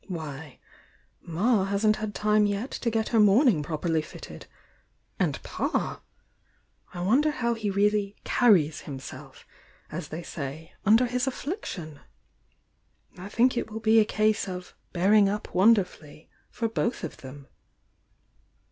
[0.07, 0.57] —why
[1.21, 4.47] Ma hasn't had time yet to get her mourning properly fitted!
[5.19, 6.01] And Pa!
[6.91, 9.45] I wonder how he really 'carries' himself,
[9.91, 11.99] aa they say, under his aflBiction!
[13.15, 17.45] I think it will be a case of 'bearing up wonderfully,' for both of them.